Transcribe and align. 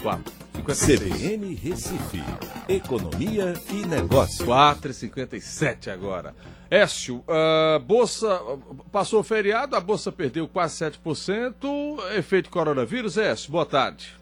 4. 0.00 0.32
CBN 0.74 1.54
Recife. 1.54 2.22
Economia 2.68 3.54
e 3.72 3.86
negócio. 3.86 4.46
4,57 4.46 5.88
agora. 5.92 6.34
Écio, 6.70 7.24
a 7.28 7.78
Bolsa 7.78 8.40
passou 8.92 9.20
o 9.20 9.24
feriado, 9.24 9.74
a 9.74 9.80
Bolsa 9.80 10.12
perdeu 10.12 10.46
quase 10.46 10.84
7%. 10.84 12.16
Efeito 12.16 12.48
coronavírus, 12.50 13.16
Écio, 13.16 13.50
boa 13.50 13.66
tarde. 13.66 14.14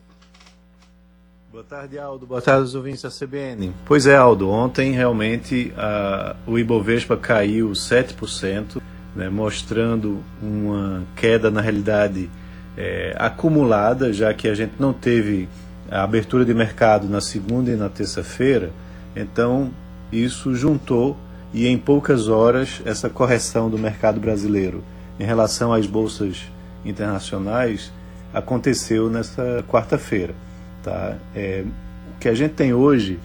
Boa 1.52 1.64
tarde, 1.64 1.98
Aldo. 1.98 2.26
Boa 2.26 2.42
tarde, 2.42 2.64
os 2.64 2.74
ouvintes 2.74 3.02
da 3.02 3.10
CBN. 3.10 3.72
Pois 3.84 4.06
é, 4.06 4.16
Aldo, 4.16 4.48
ontem 4.48 4.92
realmente 4.92 5.72
a, 5.76 6.36
o 6.46 6.58
Ibovespa 6.58 7.16
caiu 7.16 7.70
7%, 7.70 8.80
né, 9.14 9.28
mostrando 9.28 10.22
uma 10.42 11.04
queda, 11.16 11.50
na 11.50 11.60
realidade, 11.60 12.30
é, 12.76 13.14
acumulada, 13.18 14.12
já 14.12 14.32
que 14.32 14.46
a 14.46 14.54
gente 14.54 14.74
não 14.78 14.92
teve 14.92 15.48
a 15.90 16.02
abertura 16.02 16.44
de 16.44 16.52
mercado 16.52 17.08
na 17.08 17.20
segunda 17.20 17.70
e 17.70 17.76
na 17.76 17.88
terça-feira, 17.88 18.70
então 19.16 19.70
isso 20.12 20.54
juntou 20.54 21.16
e 21.52 21.66
em 21.66 21.78
poucas 21.78 22.28
horas 22.28 22.82
essa 22.84 23.08
correção 23.08 23.70
do 23.70 23.78
mercado 23.78 24.20
brasileiro 24.20 24.82
em 25.18 25.24
relação 25.24 25.72
às 25.72 25.86
bolsas 25.86 26.46
internacionais 26.84 27.92
aconteceu 28.32 29.08
nessa 29.08 29.64
quarta-feira. 29.66 30.34
Tá? 30.82 31.16
É, 31.34 31.64
o 32.14 32.18
que 32.20 32.28
a 32.28 32.34
gente 32.34 32.52
tem 32.52 32.72
hoje 32.72 33.18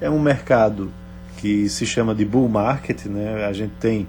é 0.00 0.08
um 0.08 0.18
mercado 0.18 0.90
que 1.36 1.68
se 1.68 1.86
chama 1.86 2.14
de 2.14 2.24
bull 2.24 2.48
market, 2.48 3.04
né? 3.06 3.44
a 3.44 3.52
gente 3.52 3.74
tem 3.78 4.06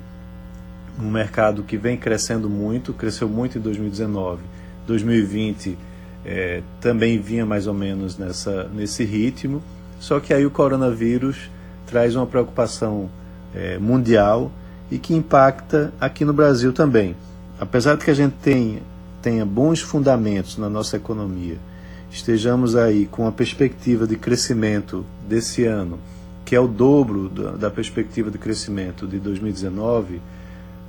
um 0.99 1.09
mercado 1.09 1.61
que 1.63 1.77
vem 1.77 1.97
crescendo 1.97 2.49
muito, 2.49 2.93
cresceu 2.93 3.27
muito 3.27 3.57
em 3.57 3.61
2019, 3.61 4.41
2020 4.87 5.77
é, 6.25 6.61
também 6.81 7.19
vinha 7.19 7.45
mais 7.45 7.67
ou 7.67 7.73
menos 7.73 8.17
nessa, 8.17 8.65
nesse 8.73 9.03
ritmo, 9.03 9.61
só 9.99 10.19
que 10.19 10.33
aí 10.33 10.45
o 10.45 10.51
coronavírus 10.51 11.49
traz 11.85 12.15
uma 12.15 12.25
preocupação 12.25 13.09
é, 13.55 13.77
mundial 13.77 14.51
e 14.91 14.97
que 14.97 15.13
impacta 15.13 15.93
aqui 15.99 16.23
no 16.23 16.33
Brasil 16.33 16.71
também. 16.71 17.15
Apesar 17.59 17.95
de 17.95 18.05
que 18.05 18.11
a 18.11 18.13
gente 18.13 18.35
tenha, 18.41 18.81
tenha 19.21 19.45
bons 19.45 19.81
fundamentos 19.81 20.57
na 20.57 20.69
nossa 20.69 20.97
economia, 20.97 21.57
estejamos 22.11 22.75
aí 22.75 23.05
com 23.07 23.27
a 23.27 23.31
perspectiva 23.31 24.05
de 24.05 24.15
crescimento 24.15 25.05
desse 25.27 25.65
ano, 25.65 25.99
que 26.45 26.55
é 26.55 26.59
o 26.59 26.67
dobro 26.67 27.29
da, 27.29 27.51
da 27.51 27.69
perspectiva 27.69 28.29
de 28.29 28.37
crescimento 28.37 29.07
de 29.07 29.19
2019, 29.19 30.21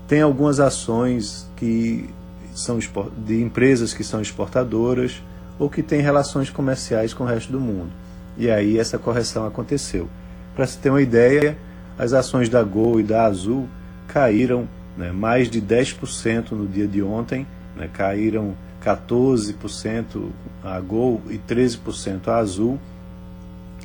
tem 0.06 0.22
algumas 0.22 0.60
ações 0.60 1.48
que 1.56 2.08
são 2.54 2.78
de 3.18 3.41
empresas 3.41 3.94
que 3.94 4.04
são 4.04 4.20
exportadoras 4.20 5.22
ou 5.58 5.68
que 5.68 5.82
têm 5.82 6.00
relações 6.00 6.50
comerciais 6.50 7.12
com 7.12 7.24
o 7.24 7.27
resto 7.27 7.50
do 7.50 7.60
mundo. 7.60 7.91
E 8.36 8.50
aí 8.50 8.78
essa 8.78 8.98
correção 8.98 9.46
aconteceu. 9.46 10.08
Para 10.54 10.66
se 10.66 10.78
ter 10.78 10.91
uma 10.91 11.02
ideia, 11.02 11.58
as 11.98 12.12
ações 12.12 12.48
da 12.48 12.62
Gol 12.62 13.00
e 13.00 13.02
da 13.02 13.24
Azul 13.24 13.69
caíram 14.06 14.69
né, 14.96 15.12
mais 15.12 15.50
de 15.50 15.60
10% 15.60 16.52
no 16.52 16.66
dia 16.66 16.86
de 16.86 17.02
ontem, 17.02 17.46
né, 17.76 17.88
caíram 17.92 18.54
14% 18.84 20.30
a 20.62 20.80
Gol 20.80 21.20
e 21.28 21.38
13% 21.38 22.28
a 22.28 22.36
Azul. 22.36 22.78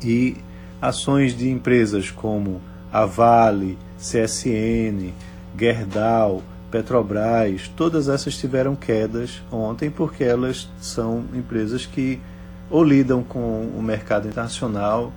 E 0.04 0.38
ações 0.82 1.36
de 1.36 1.50
empresas 1.50 2.12
como 2.12 2.62
a 2.92 3.06
Vale, 3.06 3.78
CSN, 3.98 5.14
Gerdau, 5.58 6.44
Petrobras, 6.74 7.68
todas 7.78 8.10
essas 8.10 8.36
tiveram 8.36 8.76
quedas 8.76 9.44
ontem 9.52 9.92
porque 9.92 10.24
elas 10.24 10.68
são 10.82 11.24
empresas 11.32 11.86
que 11.86 12.20
ou 12.68 12.84
lidam 12.84 13.22
com 13.22 13.70
o 13.78 13.80
mercado 13.80 14.28
internacional 14.28 15.14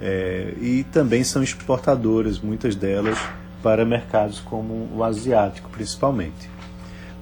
é, 0.00 0.54
e 0.58 0.82
também 0.84 1.22
são 1.22 1.42
exportadoras, 1.42 2.40
muitas 2.40 2.74
delas, 2.74 3.18
para 3.62 3.84
mercados 3.84 4.40
como 4.40 4.88
o 4.94 5.04
asiático, 5.04 5.68
principalmente. 5.68 6.48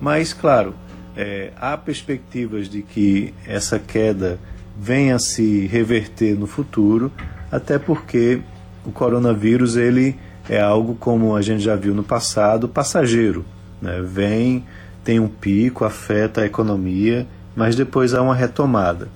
Mas, 0.00 0.32
claro, 0.32 0.76
é, 1.16 1.50
há 1.60 1.76
perspectivas 1.76 2.68
de 2.68 2.82
que 2.82 3.34
essa 3.44 3.80
queda 3.80 4.38
venha 4.78 5.16
a 5.16 5.18
se 5.18 5.66
reverter 5.66 6.38
no 6.38 6.46
futuro, 6.46 7.10
até 7.50 7.80
porque 7.80 8.42
o 8.86 8.92
coronavírus 8.92 9.74
ele 9.74 10.16
é 10.48 10.60
algo 10.60 10.94
como 10.94 11.34
a 11.34 11.42
gente 11.42 11.64
já 11.64 11.74
viu 11.74 11.92
no 11.92 12.04
passado, 12.04 12.68
passageiro. 12.68 13.44
Né? 13.82 14.00
Vem, 14.00 14.64
tem 15.04 15.18
um 15.18 15.28
pico, 15.28 15.84
afeta 15.84 16.42
a 16.42 16.46
economia, 16.46 17.26
mas 17.54 17.74
depois 17.74 18.14
há 18.14 18.22
uma 18.22 18.34
retomada. 18.34 19.08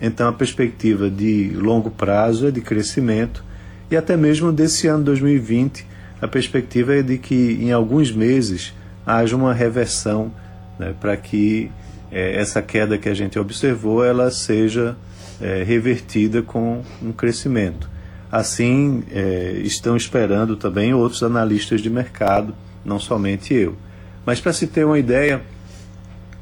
Então 0.00 0.28
a 0.28 0.32
perspectiva 0.32 1.10
de 1.10 1.50
longo 1.54 1.90
prazo 1.90 2.46
é 2.46 2.50
de 2.50 2.60
crescimento 2.60 3.42
e 3.90 3.96
até 3.96 4.16
mesmo 4.16 4.52
desse 4.52 4.86
ano 4.86 5.04
2020 5.04 5.86
a 6.22 6.28
perspectiva 6.28 6.94
é 6.94 7.02
de 7.02 7.18
que 7.18 7.58
em 7.60 7.72
alguns 7.72 8.12
meses 8.12 8.74
haja 9.06 9.34
uma 9.34 9.52
reversão 9.52 10.32
né, 10.78 10.94
para 10.98 11.16
que 11.16 11.70
é, 12.10 12.40
essa 12.40 12.62
queda 12.62 12.96
que 12.96 13.08
a 13.08 13.14
gente 13.14 13.38
observou 13.38 14.04
ela 14.04 14.30
seja 14.30 14.96
é, 15.40 15.62
revertida 15.62 16.42
com 16.42 16.82
um 17.02 17.12
crescimento. 17.12 17.88
Assim 18.30 19.02
é, 19.10 19.60
estão 19.64 19.96
esperando 19.96 20.56
também 20.56 20.94
outros 20.94 21.22
analistas 21.22 21.80
de 21.80 21.90
mercado, 21.90 22.54
não 22.84 22.98
somente 22.98 23.52
eu. 23.52 23.76
Mas 24.24 24.40
para 24.40 24.52
se 24.52 24.66
ter 24.66 24.84
uma 24.84 24.98
ideia, 24.98 25.42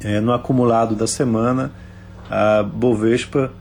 é, 0.02 0.20
no 0.20 0.32
acumulado 0.32 0.94
da 0.94 1.06
semana, 1.06 1.72
a 2.30 2.62
Bovespa 2.62 3.52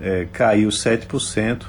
é, 0.00 0.26
caiu 0.32 0.68
7%, 0.68 1.64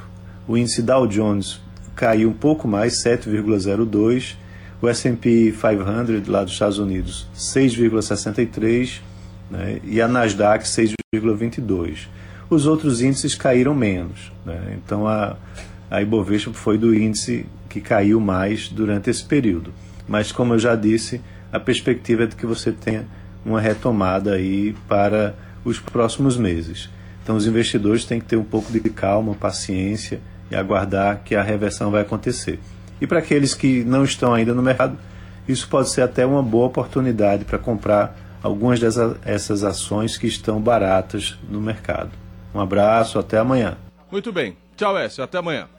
o 0.47 0.57
índice 0.57 0.81
Dow 0.81 1.07
Jones 1.07 1.61
caiu 1.95 2.29
um 2.29 2.33
pouco 2.33 2.67
mais, 2.67 3.03
7,02%, 3.03 4.35
o 4.81 4.87
S&P 4.87 5.53
500 5.59 6.27
lá 6.27 6.43
dos 6.43 6.53
Estados 6.53 6.77
Unidos 6.77 7.27
6,63% 7.35 9.01
né, 9.49 9.79
e 9.83 9.99
a 9.99 10.07
Nasdaq 10.07 10.65
6,22%. 10.65 12.07
Os 12.49 12.65
outros 12.65 13.01
índices 13.01 13.33
caíram 13.35 13.73
menos. 13.73 14.31
Né, 14.45 14.77
então 14.77 15.07
a, 15.07 15.35
a 15.89 16.01
Ibovespa 16.01 16.53
foi 16.53 16.77
do 16.77 16.93
índice 16.93 17.45
que 17.67 17.81
caiu 17.81 18.19
mais 18.19 18.69
durante 18.69 19.09
esse 19.09 19.23
período. 19.25 19.73
Mas 20.07 20.31
como 20.31 20.53
eu 20.53 20.59
já 20.59 20.75
disse, 20.75 21.21
a 21.57 21.59
perspectiva 21.59 22.23
é 22.23 22.27
de 22.27 22.35
que 22.35 22.45
você 22.45 22.71
tenha 22.71 23.05
uma 23.45 23.59
retomada 23.59 24.33
aí 24.33 24.75
para 24.87 25.35
os 25.65 25.79
próximos 25.79 26.37
meses. 26.37 26.89
Então 27.23 27.35
os 27.35 27.45
investidores 27.45 28.05
têm 28.05 28.19
que 28.19 28.25
ter 28.25 28.37
um 28.37 28.43
pouco 28.43 28.71
de 28.71 28.79
calma, 28.89 29.33
paciência 29.35 30.21
e 30.49 30.55
aguardar 30.55 31.21
que 31.25 31.35
a 31.35 31.43
reversão 31.43 31.91
vai 31.91 32.01
acontecer. 32.01 32.59
E 33.01 33.05
para 33.05 33.19
aqueles 33.19 33.53
que 33.53 33.83
não 33.83 34.03
estão 34.03 34.33
ainda 34.33 34.53
no 34.53 34.61
mercado, 34.61 34.97
isso 35.47 35.67
pode 35.67 35.89
ser 35.89 36.01
até 36.01 36.25
uma 36.25 36.41
boa 36.41 36.67
oportunidade 36.67 37.43
para 37.43 37.57
comprar 37.57 38.17
algumas 38.41 38.79
dessas 38.79 39.63
ações 39.63 40.17
que 40.17 40.27
estão 40.27 40.61
baratas 40.61 41.37
no 41.49 41.59
mercado. 41.59 42.11
Um 42.53 42.59
abraço, 42.59 43.19
até 43.19 43.37
amanhã. 43.37 43.77
Muito 44.11 44.31
bem. 44.31 44.57
Tchau, 44.75 44.97
Écio. 44.97 45.23
Até 45.23 45.37
amanhã. 45.37 45.67